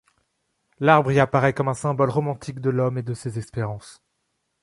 [0.79, 4.01] L'arbre y apparaît comme un symbole romantique de l'homme et de ses espérances.